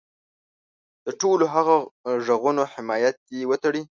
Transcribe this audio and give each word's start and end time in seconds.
د 1.05 1.07
ټولو 1.21 1.45
هغه 1.55 1.75
غږونو 2.25 2.63
حمایت 2.73 3.15
دې 3.27 3.39
وتړي. 3.49 3.81